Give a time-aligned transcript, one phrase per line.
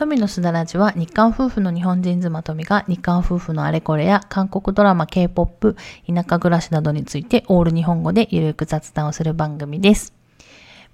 [0.00, 5.76] 富のすだらじは日韓夫婦の日本人妻富が日韓夫婦のあれこれや韓国ドラマ、K-POP、
[6.06, 10.14] 田舎暮らしなどについてオール日本語でゆるく雑談をする番組です。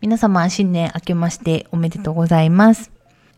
[0.00, 2.90] 皆様新年明けましておめでとうございます。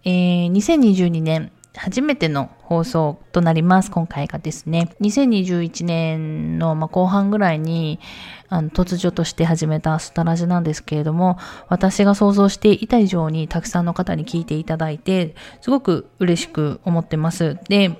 [0.04, 3.90] えー、2022年初めての放送となります。
[3.90, 4.90] 今回がですね。
[5.00, 8.00] 2021年の、ま、後半ぐらいに
[8.48, 11.38] あの突如として始めたスタラジなんですけれども、
[11.68, 17.58] 私が想像していた以上にたくさんの方に聞いていただいて、すごく嬉しく思ってます。
[17.68, 17.98] で、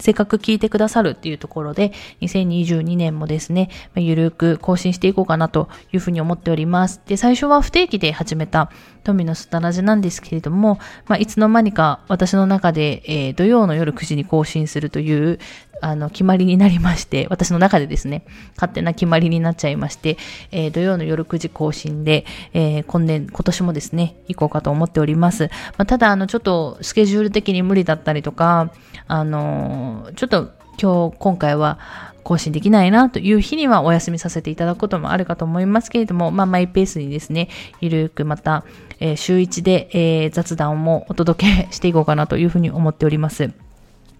[0.00, 7.00] せっかく聞いてくださるっていうところで、2022年もですね、ゆるく更新していこうかなというふうに思っております。
[7.06, 8.70] で、最初は不定期で始めた
[9.04, 15.38] 富のすたらじなんですけれども、まあ、いつの間にか私の中で、えー土曜の夜9時に更新するという、
[15.80, 18.24] あの、決まりになりまして、私の中でですね、
[18.56, 20.16] 勝手な決まりになっちゃいまして、
[20.52, 25.50] えー土曜の夜9時更新で、えー今年、今年もですね、行こうかと思っております。
[25.76, 28.72] まあ、ただ、あの、ちょっとスケジュール的に無理だったりとか、
[29.08, 31.78] あのーちょっと今日、今回は
[32.22, 37.48] 更新できないなという日にはお休みさせていただくこともあるかと思いますけれども、まあ、マイペースにですね、
[37.80, 38.64] ゆるくまた、
[38.98, 43.50] えー週1で、えー雑談もお届けしていこうかなというふうに思っております。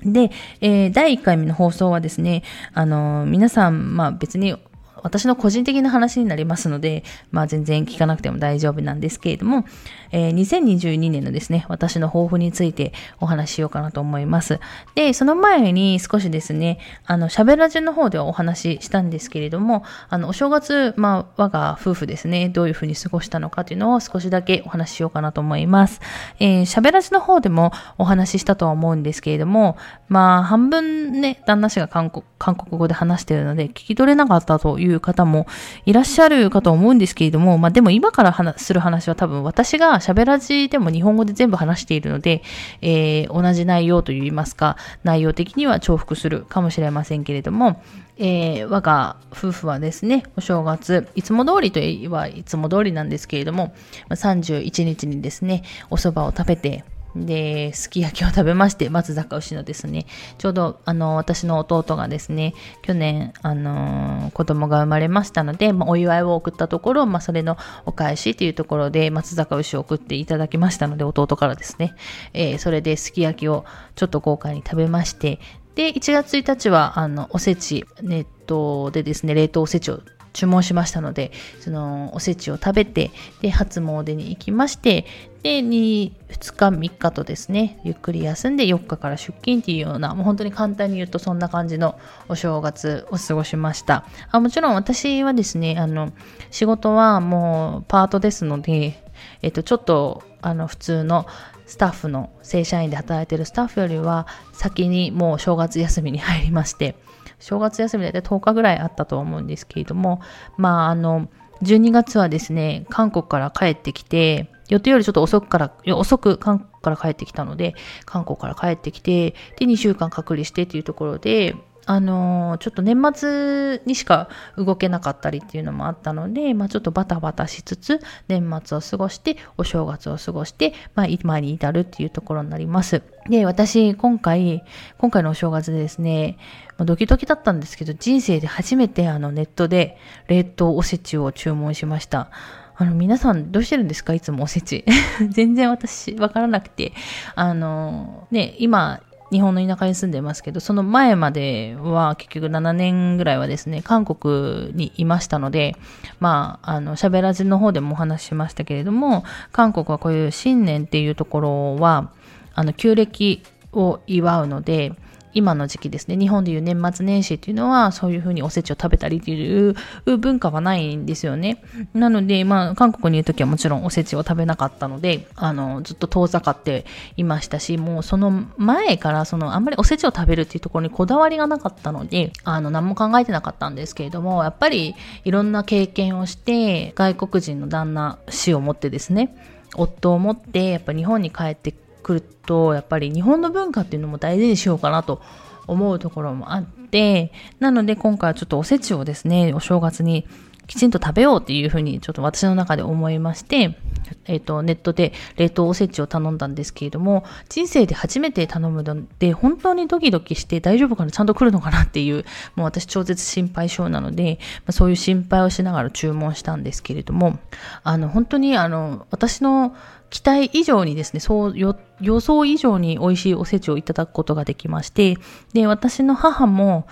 [0.04, 2.42] で、えー第1回目の放送はですね、
[2.74, 4.56] あのー皆さん、まあ別に
[5.02, 9.64] 私の個人的な話になりますので、まあ全然聞かなくても大丈夫なんですけれども、
[10.12, 14.60] えー2022年のですね、私の抱負についてお話ししようかなと思います。
[14.94, 26.00] で、その前に少しですね、あの、喋らじの方ではお話ししたんですけれども、あの、お正月、まあ我が夫婦ですね、どういうふうに過ごしたのかというのを少しだけお話ししようかなと思います。
[26.38, 29.76] えー、喋らじの方でもお話ししたとは思うんですけれども、
[30.08, 35.46] まあ半分ね、旦那氏が韓国韓国語で話しているので、聞き取れなかったといういう方も
[35.86, 42.42] いらっしゃるかと思うんですけれども、まあでも今から話する話は多分私が喋らじでも日本語で全部話しているので、
[42.82, 47.82] えー同じ内容といいますか、内容的には重複するかもしれませんけれども、
[48.16, 53.74] えー我が夫婦はですね、お正月、いつも通りといえばいつも通りなんですけれども、
[54.10, 56.84] 31日にですね、お蕎麦を食べて、
[57.14, 60.06] で、すき焼きを食べまして、松坂牛のですね、
[60.38, 67.56] ちょうど、あの、私の弟がですね、去年、あの、子供が生まれましたので、まあ、お祝いを送ったところ、まあ、それの
[67.86, 71.94] お返しというところで、松坂牛を送っていただきましたので、弟からですね、
[72.32, 75.40] えーそれですき焼きをちょっと豪華に食べまして、
[75.74, 80.00] で、1月1日は、あの、おせち、ネットでですね、冷凍おせちを
[80.32, 83.10] 注文しましたので、そのおせちを食べて、
[83.40, 85.04] で、初詣に行きまして、
[85.42, 91.98] で、2, 2日3日とですね、ゆっくり休んで4日から出勤っていうような、もう本当に簡単に言うとそんな感じの
[92.28, 94.04] お正月を過ごしました。
[94.30, 96.12] あもちろん私はですね、あの、
[96.50, 99.02] 仕事はもうパートですので、
[99.42, 101.26] えっと、ちょっと、あの、普通の
[101.66, 106.96] スタッフの正社員で働いてるスタッフよりは先にもう正月休みに入りまして、
[107.40, 110.20] 正月休みで10日ぐらいあったと思うんですけれども、
[110.56, 111.28] まあ、あの、
[111.62, 117.74] 12月はですね、韓国から帰ってきて、予定よりちょっと遅くから、遅く韓国から帰ってきたので、
[118.06, 121.56] 韓国から帰ってきて、で、2週間隔離してっていうところで、
[121.92, 133.02] あのちょっと年末にしか動けなかったりっていうのもあったので、まあちょっとバタバタしつつ、年末を過ごして、お正月を過ごして、まあ今に至るっていうところになります。
[133.28, 134.62] で、私、今回、
[134.98, 136.38] 今回のお正月でですね、
[136.78, 142.30] まドキドキだったんですけど、人生で初めてあのネットで冷凍おせちを注文しました。
[142.76, 144.14] あの、皆さんどうしてるんですか？
[144.14, 144.84] いつもおせち。
[145.28, 146.92] 全然私わからなくて。
[147.34, 149.00] あの、ね、今、
[149.30, 155.76] 日本の田舎に住んでますけど、その前までは結局7年ぐらいはですね、韓国にいましたので、
[156.18, 162.10] まあ、あの、喋らずの方でもお話ししましたけれども、韓国はこういう新年っていうところは、
[162.54, 163.42] あの、旧暦
[163.72, 164.92] を祝うので、
[165.32, 169.74] 今の時期ですね、日本でいう年末年始っていうのは、そういうふうにおせちを食べたりっていう
[170.18, 171.62] 文化はないんですよね。
[171.94, 176.84] なので、まあ、韓国にいるときはもちろんおせちを食べなかったので、あの、ずっと遠ざかって
[177.16, 184.94] いましたし、もうその前から、その、あんまりおせちを食べるっていうところにこだわりがなかったので、あの、何も考えてなかったんですけれども、やっぱり
[185.24, 189.36] いろんな経験をして、外国人の旦那氏を持ってですね、
[189.76, 195.22] 夫を持って、やっぱ日本に帰ってくると、やっぱり日本の文化っていうのも大事にしようかなと
[195.66, 200.26] 思うところもあって、なので今回はちょっとおせちをですね、お正月に
[200.66, 203.78] きちんと食べようっていうふうにちょっと私の中で思いまして、
[204.26, 212.24] えっ、と、ネットで冷凍おせちを頼んだんですけれども、人生で初めて頼むので、本当にドキドキして大丈夫かなちゃんと来るのかなっていう、
[212.54, 217.38] もう私超絶心配性なので、まあ、そういう心配をしながら注文したんですけれども、
[217.82, 219.74] あの、本当にあの、私の
[220.10, 225.16] 期待以上にですね、そう予想以上に美味しいおせちをいただくことができまして、
[225.52, 226.86] で、私の母も、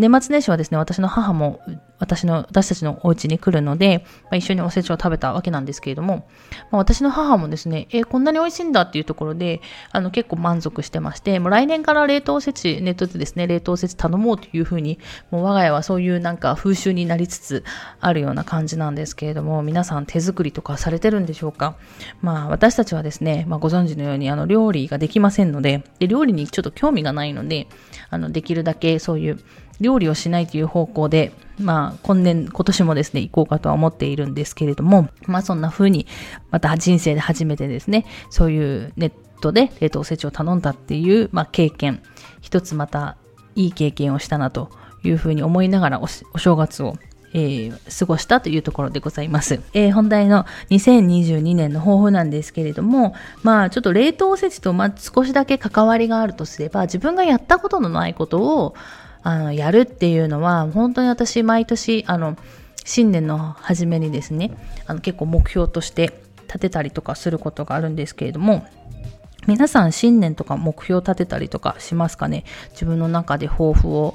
[0.00, 1.60] 年末年始はですね、私の母も
[1.98, 6.26] 私の、私たちのお家に来るので、まあ、一緒におせちを食べたわけなんですけれども、
[6.70, 9.60] まあ、私の母もですね、えー、こんなに美味しいんだっていうところで、
[9.92, 14.98] あの、結構満足してまして、もう来年から冷凍おせち、ネットでですね、冷凍おせち頼もうというふうに、
[15.30, 17.64] もう我が家はそういうなんか風習になりつつ
[18.00, 21.76] あるような感じなんですけれども、皆さん手作りとかされてるんでしょうか？
[22.22, 27.66] まあ、私たちはですね、まあ、ご存知のように、あの、料理ができませんので、で、料理にちょっと興味がないので、
[28.08, 29.38] あの、できるだけそういう
[29.80, 36.06] 料理をしないという方向で、まあ、今年、今年もですね、行こうかとは思っているんですけれども、まあ、そんな風に、
[36.50, 42.02] また人生で初めてですね、そういうネットで冷凍おせちを頼んだっていう、まあ、経験、
[42.40, 43.16] 一つまた
[43.54, 44.70] いい経験をしたなと
[45.02, 46.96] いうふうに思いながらおお正月を
[47.32, 49.60] えー、過ごしたというところでございます。
[49.72, 58.74] えー、本題の2022年の抱負なんですけれども、まあちょっと冷凍おせちとまあ少しだけ関わりがあるとすれば、自分がやったことのないことを、
[59.22, 62.36] あの、やるっていうのは、本当に私、毎年、あの、
[62.84, 64.52] 新年の初めにですね、
[64.86, 68.66] あの結構目標として立てたりとかすることがあるんですけれども、
[69.46, 72.44] 皆さん新年とか目標立てたりとかしますかね？
[72.72, 74.14] 自分の中で抱負を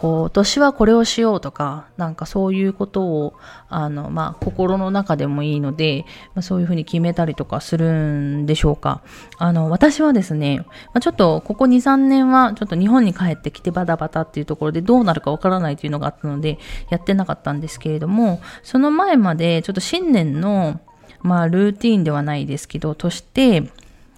[0.00, 3.34] こう、今年はこれをしようとか、なんかそういうことを、
[3.68, 9.02] あの、まあ、心の中でもいいので、まあ、そういうふうに決めたりとかするんでしょうか。
[9.36, 16.58] あの、私はですね、まあ、ちょっと、ここ2、3年は、ちょっと日本に帰ってきてバタバタっていうところでどうなるかわからないというのがあったので、
[16.88, 20.80] やってなかったんですけれども、その前まで、ちょっと新年の、
[21.20, 23.70] まあ、ルーティーンではないですけど、として、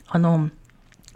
[0.06, 0.50] あの、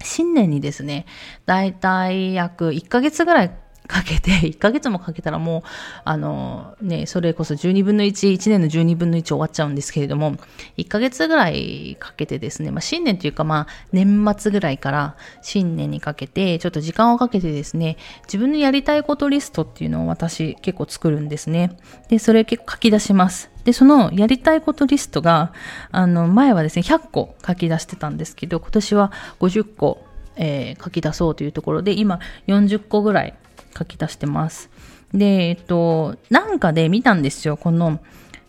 [0.02, 1.06] 新年にですね、
[1.46, 3.50] だいたい約1ヶ月ぐらい
[3.86, 5.62] かけて、 1ヶ月もかけたらもう、
[6.04, 10.36] あの、ね、それこそ12分の1、1年の12分の1終わっちゃうんですけれども、
[10.76, 21.76] 1ヶ月ぐらいかけてですね、まあ、新年というかまあ、年末ぐらいから新年にかけて、ちょっと時間をかけてですね、自分のやりたいことリストっていうのを私結構作るんですね。
[22.08, 23.50] で、それ結構書き出します。
[23.64, 25.52] で、そのやりたいことリストが、
[25.90, 30.06] あの、前はですね、100個書き出してたんですけど、今年は50個
[30.36, 33.34] えー、書き出そうというところで、今40個ぐらい
[33.76, 34.70] 書き出してます。
[35.12, 37.56] で、えっと、なんかで見たんですよ。
[37.56, 38.00] この、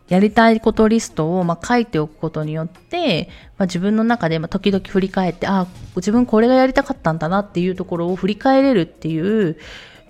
[0.10, 9.58] やりたいことリストを、まあ、書いておくことによって、まあ、自分の中で、ま、時々振り返って、あ、自分これがやりたかったんだなっていうところを振り返れるっていう、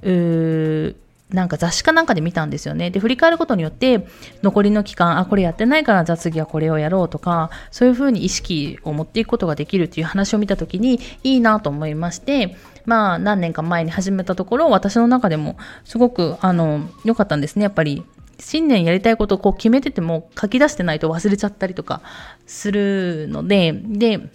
[0.03, 0.95] う
[1.31, 2.89] なんか雑誌かなんかで見たんですよね。
[2.89, 4.07] で、振り返ることによって、
[4.43, 17.63] 残りの期間、あ、これやってないから、じゃあ次はこれをやろうとか、そういうふうに意識を持っていくことができるっていう話を見たときに、いいなと思いまして、まあ、何年か前に始めたところ、私の中でも、すごく、あの、良かったんですね。
[17.63, 18.05] やっぱり、
[18.39, 22.01] 新年やりたいことをこう決めてても書き出してないと忘れちゃったりとか
[22.45, 24.29] するので、で、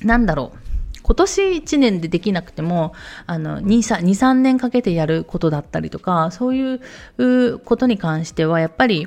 [0.00, 0.65] なんだろう。
[1.06, 2.92] 今年1年でできなくても、
[3.26, 9.06] あの、2、3、年かけてやることだったりとか、そういうことに関しては、やっぱり、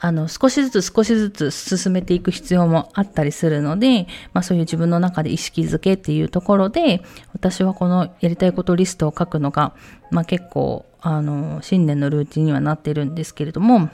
[0.00, 9.72] あの、少しずつ少しずつ進めていく必要もあったりするので、まあそういう自分の中で意識づけっていうところで、私はこのやりたいことリストを書くのが、
[10.10, 13.88] まあ結構、あの、新年のルーティンにはなってるんですけれども、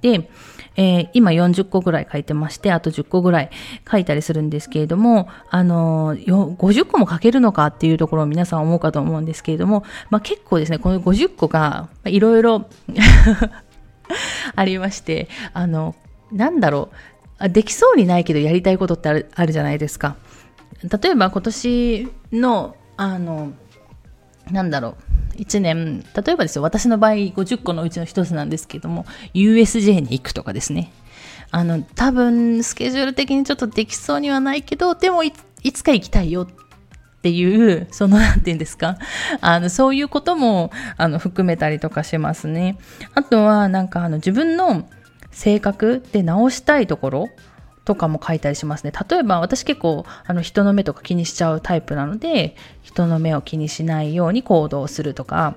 [0.00, 0.30] で、
[0.76, 3.50] えー、今40個ぐらい書いてまして、あと10個ぐらい
[3.90, 12.66] 書いたりするんですけれども、あのー、50個も書けるのかっていうところを皆さん思うかと思うんですけれども、まあ、結構ですね、この50個がいろいろ
[14.56, 15.94] ありまして、あの、
[16.32, 16.90] なんだろ
[17.40, 20.16] う、できそうにないけどやりたいことってあるあるじゃないですか。
[21.02, 23.52] 例えば今年の、あの、
[24.50, 25.09] なんだろう、
[25.40, 30.92] 1年、例えばですよ、私の場合50個のうちの1つなんですけども、USJ に行くとかですね。
[31.50, 35.32] あの、多分、スケジュール的にちょっとできそうにはないけど、でもい
[35.72, 36.46] つか行きたいよっ
[37.22, 38.98] ていう、その、なんて言うんですか。
[39.40, 42.78] あの、そういうことも、あの、含めたりとかしますね。
[43.14, 44.88] あとは、なんか、あの、自分の
[45.30, 47.28] 性格で直したいところ
[47.84, 48.92] とかも書いたりしますね。
[49.08, 55.56] 例えば私結構あの人の目とか気にしちゃうタイプなので、人の目を気にしないように行動するとか、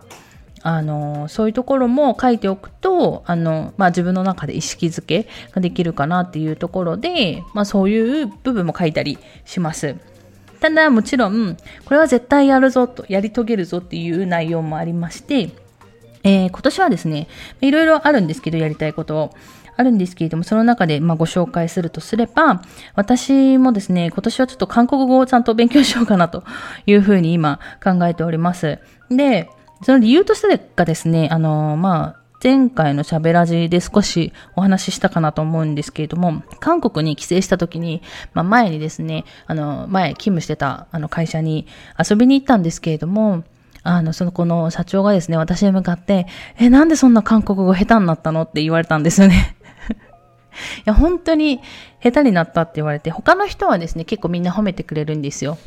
[0.65, 9.98] あの、そういうところも書いておくと、あの、まあ、自分の中で意識づけができるかなっていうところで、まあ、そういう部分も書いたりします。
[10.62, 15.50] ただ、もちろん、これは絶対やるぞと、やり遂げるぞっていう内容もありまして、
[16.24, 17.27] えー、今年はですね、
[17.62, 19.34] いろいろあるんですけど、やりたいことを。
[19.75, 22.62] あるんですけれども、その中でまあご紹介するとすれば、
[22.96, 26.44] 私もですね、今年はちょっと韓国語をちゃんと勉強しようかなと
[26.86, 28.80] いうふうに今考えております。
[29.10, 29.50] で、
[29.84, 38.01] その理由としてがですね、あの、まあ、前回の喋らじで少しお話ししたかなと思うんですけれども、韓国に帰省した時に、
[38.34, 43.44] まあ、前にですね、あの、前勤務してたあの会社に遊びに行ったんですけれども、
[43.84, 46.25] あの、その子の社長がですね、私に向かって、
[46.58, 49.56] え、なんでそんな韓国語下手になったのって言われたんですよね。
[50.80, 51.62] いや、本当に
[52.02, 55.58] 下手になったって言われて、他の人はですね、結構みんな褒めてくれるんですよ。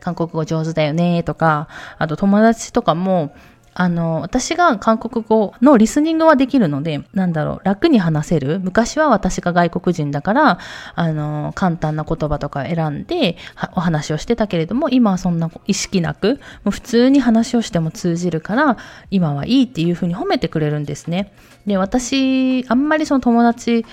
[0.00, 3.32] 韓国語上手だよねとか、あと友達とかも、
[3.74, 8.60] あの、私が韓国語のリスニングはできるので、なんだろう、楽に話せる。
[8.60, 10.58] 昔は私が外国人だから、
[10.94, 13.36] あの、簡単な言葉とか選んで
[13.74, 18.76] お話をしてたけれども、今はそんな意識なく、もう普通に話をしても通じるから、
[19.10, 21.32] 今はいいっていうふうに褒めてくれるんですね。
[21.66, 23.86] で、私、あんまりその友達、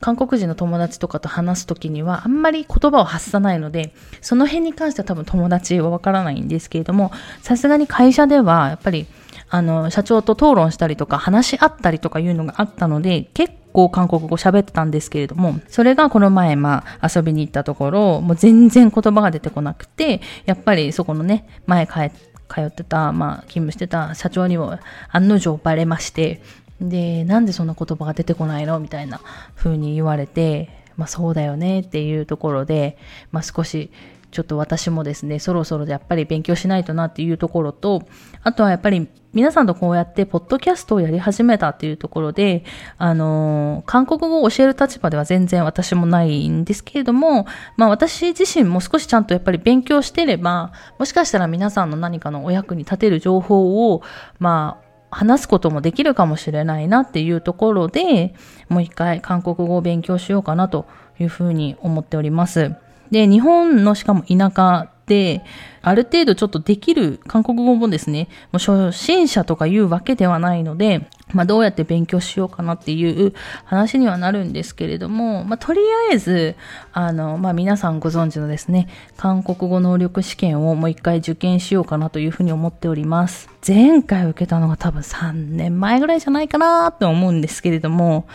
[0.00, 7.12] 韓国人の友達とかと話すときにはあんまり言葉を発さないので、その辺に関しては多分友達はわからないんですけれども、
[7.42, 9.06] さすがに会社ではやっぱり
[9.48, 22.10] あの、社長と討論したりとか話し合ったりとかいうのがあったので、結構韓国語喋ってたんですけれども、それがこの前、まあ、遊びに行ったところ、もう全然言葉が出てこなくて、やっぱりそこのね、前帰
[22.48, 24.78] 通ってた、まあ、勤務してた社長にも
[25.10, 26.42] 案の定バレまして、
[26.80, 28.78] で、なんでそんな言葉が出てこないの？
[28.80, 29.20] みたいな
[29.54, 32.98] 風に言われて、まあそうだよねっていうところで、
[33.32, 33.90] まあ少し
[34.36, 38.02] ちょっと私もですね、そろそろやっぱり勉強しないとなっていうところと、
[38.42, 42.62] あとはやっぱり皆さんとこうやってポッドキャストをやり始めたっていうところで、
[42.98, 47.46] あの韓国語を教える立場では全然私もないんですけれども、
[47.78, 54.02] まあ私自身も少しちゃんとやっぱり勉強してれば、もしかしたら皆さんの何かのお役に立てる情報を、
[54.38, 58.34] まあ話すこともできるかもしれないなっていうところで、
[58.68, 60.84] もう一回韓国語を勉強しようかなと
[61.18, 62.74] いうふうに思っております。
[63.10, 65.44] で、日本のしかも田舎で、
[65.82, 73.34] ある程度ちょっとできる韓国語もですね、もう初心者とかいうわけではないので、まあどうやって勉強しようかなっていう
[73.64, 76.56] 話にはなるんですけれども、まあとりあえず、
[76.92, 83.48] あの、まあ皆さんご存知のですね、韓国語能力試験をもう一回受験しようかなというふうに思っております。
[83.66, 88.26] 前回受けたのが多分3年前ぐらいじゃないかなって思うんですけれども、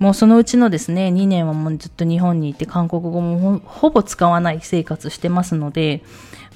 [0.00, 6.02] もうそのうちのですね、2年はもうずっと日本にいて韓国語もほぼ使わない生活してますので、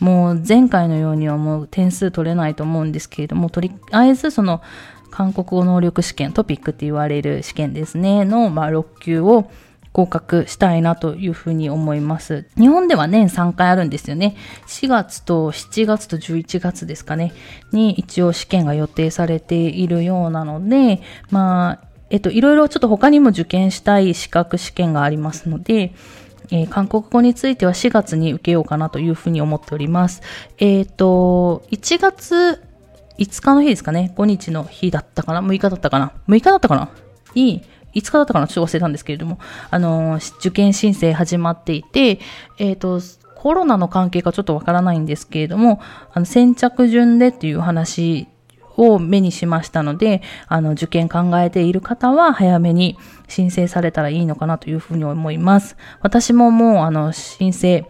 [0.01, 4.63] もう前回のようにはもう点数取れないと思うんですけれども、とりあえずその
[5.11, 9.51] 韓国語能力試験、トピックって言われる試験ですね、の、まあ、6級を
[9.93, 12.47] 合格したいなというふうに思います。
[12.59, 14.37] 日本では年3回あるんですよね。
[14.67, 17.33] 4月と7月と11月ですかね、
[17.73, 25.93] に一応試験が予定されているようなので、まあ、えっと、いろいろちょっと他にも受験したい資格試験がありますので、
[26.53, 30.23] えー、韓国語については4月に受けようかなというふうに思っております。
[30.59, 32.63] えっ、ー、と、1月
[33.19, 34.13] 5日の日ですかね。
[34.17, 36.89] 5日の日だったかな ?6 日だったかな ?6 日だったかな
[37.35, 39.41] に、5日だったかなちょっと忘れたんですけれども、
[39.71, 42.21] あのー、受験申請始まっていて、
[42.59, 43.01] えっ、と、
[43.35, 45.81] コロナの関係かちょっとわからないんですけれども、
[46.13, 48.29] あの、先着順でっていう話
[48.77, 55.77] を目にしましたので、あの、受験考えている方は早めに申請されたらいいのかなというふうに思います。
[56.01, 57.87] 私ももう、あの、申請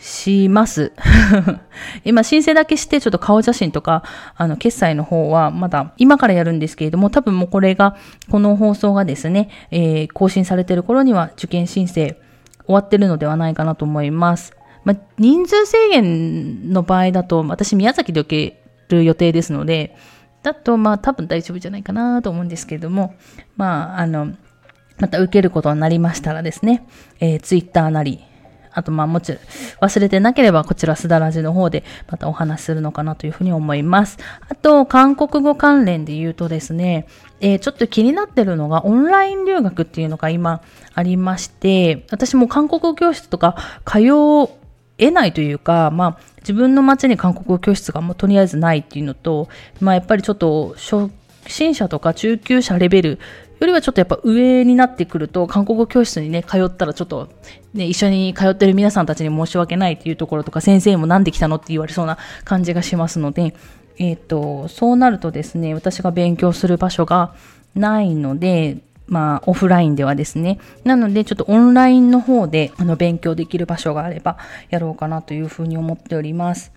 [0.00, 0.92] します。
[2.04, 4.02] 今、申請だけして、ちょっと顔写真とか、
[4.36, 7.96] あの、決済の方はまだ今からやるんですけれども、多分もうこれが、
[8.30, 12.16] この放送がですね、えー、更新されてる頃には受験申請
[12.64, 14.54] 終わってるのではないかなと思います。
[14.84, 19.96] ま、人数制限の場合だと、私宮崎で受ける予定ですので、
[20.42, 23.14] だと、まあ多分大丈夫じゃないかなと思うんですけれども、
[23.56, 24.34] まあ、あの、
[24.98, 26.86] また受けることになりましたらですね、
[27.20, 28.22] えー、ツイッターなり、
[28.72, 29.40] あとまあもちろん
[29.80, 34.18] 忘れてなければこちらすだらじの方でまたお話するのかなというふうに思います。
[34.48, 37.06] あと、韓国語関連で言うとですね、
[37.40, 40.62] えー、ちょっと気になってるのがオンライン留学っていうのが今
[40.94, 44.00] ありまして、私も韓国語教室とか通
[45.00, 49.48] 得ないというか、まあ、自分の街に韓国語教室がもうとりあえずないっていうのと、
[49.80, 51.10] まあ、やっぱりちょっと初
[51.46, 53.18] 心者とか中級者レベル
[53.60, 57.28] よりはちょっとやっぱ上になってくると、韓国語教室にね、通ったらちょっと、
[57.74, 63.54] ね、一緒に通ってる皆さんたちに申し訳ないっていうところとか、先生もなんで来たのって言われそうな感じがしますので、
[63.98, 67.34] えっ、ー、と、そうなるとですね、私が勉強する場所が
[67.74, 68.78] ないので、
[69.10, 70.58] まあ、オフラインではですね。
[70.84, 74.38] なので、ちょっとオンラインの方で、あの、勉強できる場所があれば、
[74.70, 76.72] やろうかなというふうに思っております。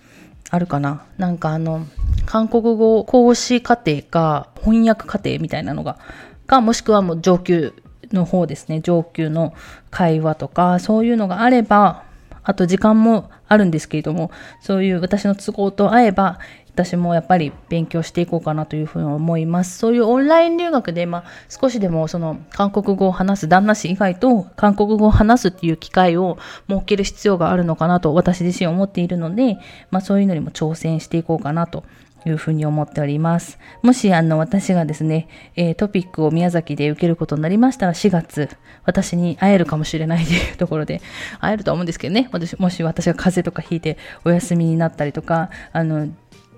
[0.49, 1.03] あるかな？
[1.17, 1.85] なんかあの、
[2.25, 5.99] 韓国語講師課程か、翻訳課程みたいなのが、
[6.45, 7.73] か、もしくはもう上級
[8.11, 9.53] の方ですね、上級の
[9.89, 12.03] 会話とか、そういうのがあれば、
[12.43, 16.39] あと時間もあるんですけれども、そういう私の都合と合えば、
[16.73, 19.77] 私もやっぱり勉強していこうかなというふうに思います。
[19.77, 26.37] そういうオンライン留学で、まあ、少しでもその韓国語を話す旦那氏以外と韓国語を話すっていう機会を
[26.67, 29.59] 設ける必要があるのかなと私自身思っているので、
[29.91, 31.83] まあ、そういうのにも挑戦していこうかなと
[32.25, 33.59] いうふうに思っております。
[33.81, 38.49] もし、あの、私がですね、えー、トピックを宮崎で受けることになりましたら、4月、
[38.85, 41.01] 私に会えるかもしれないというところで、
[41.39, 46.07] 会えるとは思うんですけどね、私、もし私が風邪とかひいてお休みになったりとか、あの、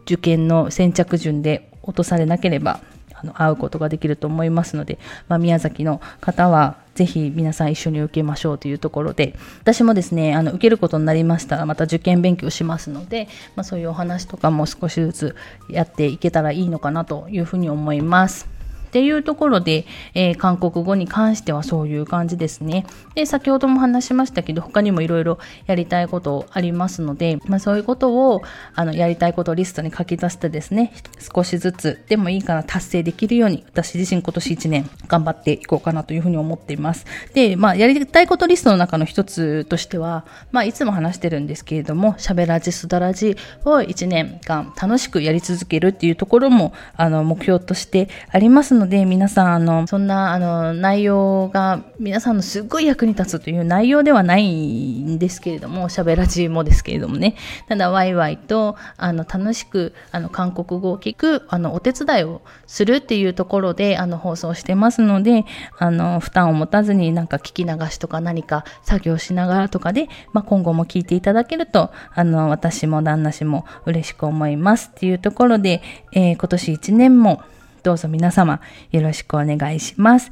[0.06, 2.80] 受験の先着順で落とされなければ、
[3.14, 15.36] あの、会うことができると思いますので、まあ、宮崎の方は、ぜひ皆さん一緒に受けましょうというところで、私もですね、あの、受けることになりましたら、また受験勉強しますので、まあ、そういうお話とかも少しずつ
[15.70, 18.55] やっていけたらいいのかなというふうに思います。
[18.96, 22.86] っていうところで、えー、韓国語に関してはそういう感じですね。
[23.14, 25.38] で、先ほども話しましたけど、他にもいろいろ
[25.68, 28.42] やりたいことありますので、まあそういうことを、
[28.74, 37.06] あの、やりたいことをリストに書き出してですね、少しずつでもいいから達成できるように、私自身今年1年頑張っていこうかなというふうに思っています。
[37.34, 43.36] で、まあやりたいことリストの中の一つとしては、まあいつも話してるんですけれども、喋らじすだらじ
[43.66, 57.36] を1年間楽しくやり続けるっていうところも、あの、目標としてありますので、ので、皆さん、あの、そんな、あの、内容が皆さんのすっごい役に立つという内容ではないんですけれども、喋らじもですけれどもね。
[57.68, 65.46] ただ、ワイワイと、あの、楽しく、あの、韓国語を聞く、あの、お手伝いをするっていうところで、あの、放送してますので、
[65.78, 77.42] あの、負担を持たずになんか聞き流しとか何か作業しながらとかで、まあ、今後も聞いていただけると、あの、私も旦那氏も嬉しく思いますっていうところで、えー、今年1年も、
[77.86, 78.62] どうぞ皆様
[78.92, 80.32] よろしくお願いします。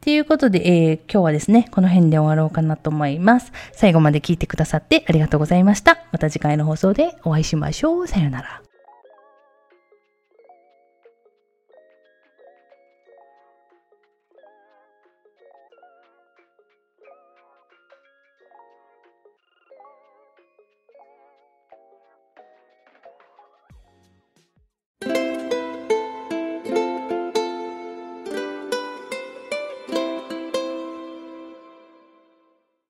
[0.00, 3.52] ということで、えー、今日はですね、この辺で終わろうかなと思います。
[3.72, 5.98] 最後まで聞いてくださってありがとうございました。
[6.12, 8.06] また次回の放送でお会いしましょう。
[8.06, 8.63] さよなら。